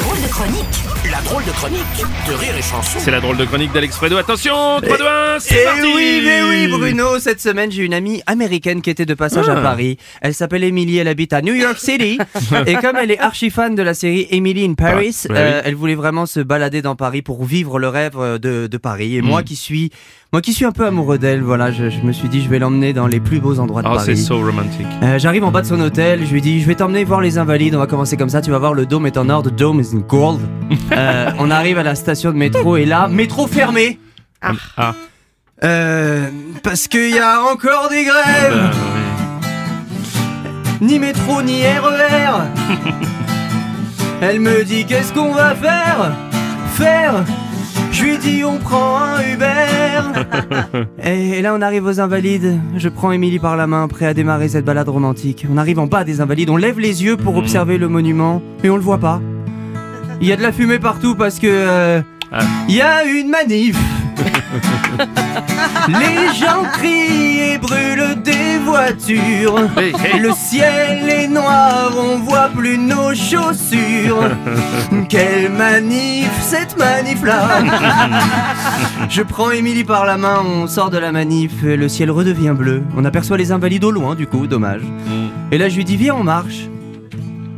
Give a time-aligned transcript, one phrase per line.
[0.00, 2.98] La drôle de chronique La drôle de chronique de Rire et Chanson.
[2.98, 4.16] C'est la drôle de chronique d'Alex Fredo.
[4.16, 7.92] Attention, 3, 2, 1, c'est Eh parti oui, mais oui, Bruno, cette semaine j'ai une
[7.92, 9.60] amie américaine qui était de passage à Ah.
[9.62, 9.98] Paris.
[10.22, 12.18] Elle s'appelle Emily, elle habite à New York City.
[12.66, 15.62] et comme elle est archi fan de la série Emily in Paris, Ah, ouais, euh,
[15.64, 19.16] elle voulait vraiment se balader dans Paris pour vivre le rêve euh, de, de Paris.
[19.16, 19.90] Et moi qui suis,
[20.32, 22.58] moi qui suis un peu amoureux d'elle, voilà, je, je me suis dit je vais
[22.58, 24.16] l'emmener dans les plus beaux endroits de Oh, c'est Paris.
[24.16, 24.86] so romantique.
[25.02, 27.36] Euh, J'arrive en bas de son hôtel, je lui dis je vais t'emmener voir les
[27.38, 29.48] invalides, on va commencer comme ça, tu vas voir le dôme est en or, the
[29.54, 30.40] dome is gold.
[30.92, 33.98] Euh, on arrive à la station de métro et là, métro fermé.
[34.40, 34.94] Ah,
[35.62, 36.28] euh,
[36.62, 38.54] parce qu'il y a encore des grèves.
[38.54, 39.00] Bah, oui.
[40.80, 42.44] Ni métro ni RER
[44.22, 46.12] Elle me dit qu'est-ce qu'on va faire?
[46.72, 47.24] Faire?
[47.92, 50.86] Je lui dis on prend un Uber.
[51.04, 52.58] Et là on arrive aux Invalides.
[52.76, 55.46] Je prends Émilie par la main prêt à démarrer cette balade romantique.
[55.52, 58.70] On arrive en bas des Invalides On lève les yeux pour observer le monument Mais
[58.70, 59.20] on le voit pas
[60.20, 62.40] Il y a de la fumée partout parce que euh, Ah.
[62.68, 63.76] Il y a une manif
[65.88, 70.20] Les gens crient et brûlent des voitures Hey, hey.
[70.20, 74.28] le ciel est noir, on voit plus nos chaussures.
[75.08, 77.48] Quelle manif, cette manif-là
[79.08, 82.82] Je prends Émilie par la main, on sort de la manif, le ciel redevient bleu.
[82.96, 84.82] On aperçoit les invalides au loin, du coup, dommage.
[84.82, 86.68] Mm, Et là, je lui dis, viens, on marche.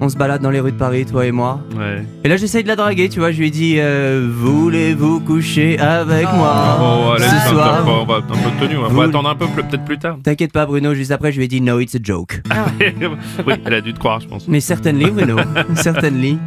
[0.00, 1.60] On se balade dans les rues de Paris, toi et moi.
[1.76, 2.04] ouais.
[2.22, 6.32] Et là, j'essaye de la draguer, tu vois, je lui dis, euh, voulez-vous coucher avec
[6.34, 9.34] moi Oh, allez, ce soir on va un peu de tenue, on va attendre un
[9.34, 10.18] peu, peut-être plus tard.
[10.22, 12.40] T'inquiète pas, Bruno, juste après, je lui ai dit, no, it's a joke.
[13.46, 14.46] oui, elle a dû te croire, je pense.
[14.46, 15.36] Mais certainly, Bruno.
[15.74, 16.38] certainly.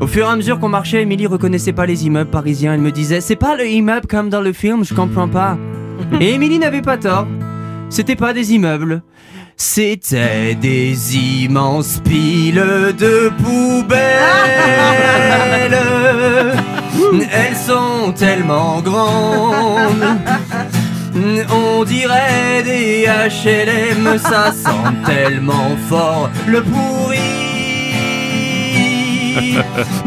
[0.00, 2.74] Au fur et à mesure qu'on marchait, Émilie reconnaissait pas les immeubles parisiens.
[2.74, 5.56] Elle me disait C'est pas le immeuble comme dans le film, je comprends pas.
[6.20, 7.26] Et Émilie n'avait pas tort.
[7.88, 9.02] C'était pas des immeubles.
[9.60, 13.98] C'était des immenses piles de poubelles.
[17.32, 20.16] Elles sont tellement grandes.
[21.50, 27.18] On dirait des HLM, ça sent tellement fort le pourri.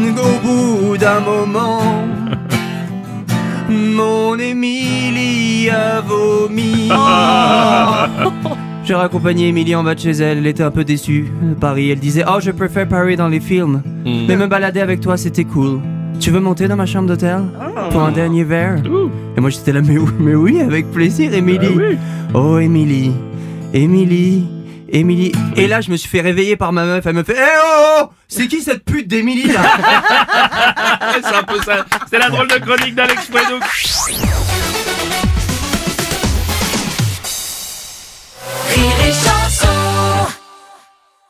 [0.00, 2.06] Au bout d'un moment,
[3.68, 6.88] mon Émilie a vomi.
[8.92, 11.24] J'ai raccompagné Émilie en bas de chez elle, elle était un peu déçue.
[11.58, 13.80] Paris, elle disait Oh, je préfère Paris dans les films.
[14.04, 14.26] Mm.
[14.28, 15.80] Mais me balader avec toi, c'était cool.
[16.20, 17.40] Tu veux monter dans ma chambre d'hôtel
[17.90, 18.82] Pour un dernier verre?
[18.84, 19.10] Ouh.
[19.34, 21.68] Et moi j'étais là, mais, oui- mais oui, avec plaisir, Émilie.
[21.70, 21.98] Ah oui.
[22.34, 23.12] Oh, Émilie,
[23.72, 24.46] Émilie,
[24.90, 25.32] Émilie.
[25.56, 27.06] Et là, je me suis fait réveiller par ma meuf.
[27.06, 29.62] Elle me fait Eh oh, oh C'est qui cette pute d'Émilie là?
[31.22, 31.86] C'est un peu ça.
[32.10, 33.58] C'est la drôle de chronique d'Alex Fredo.